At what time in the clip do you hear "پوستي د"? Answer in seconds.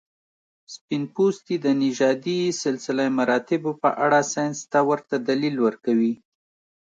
1.13-1.67